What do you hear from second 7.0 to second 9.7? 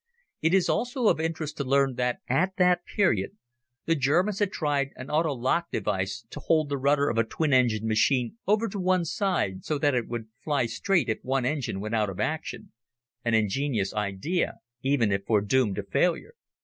of a twin engined machine over to one side